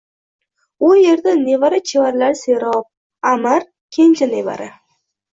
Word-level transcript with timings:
u 0.85 0.87
yerda 0.99 1.33
nevara-chevaralari 1.41 2.39
serob. 2.39 2.87
Аmir— 3.33 3.67
kenja 3.99 4.29
nevara. 4.33 4.67